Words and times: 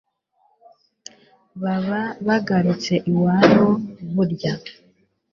baba 1.61 2.01
bagarutse 2.27 2.93
iwabo 3.09 3.67
burya 4.13 4.53